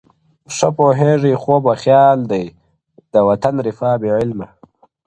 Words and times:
ښه 0.55 0.69
پوهېږې 0.77 1.33
خوب 1.41 1.61
و 1.67 1.71
خیال 1.83 2.19
دی؛ 2.31 2.45
د 3.13 3.15
وطن 3.27 3.55
رِفا 3.65 3.91
بې 4.01 4.09
علمه- 4.17 4.49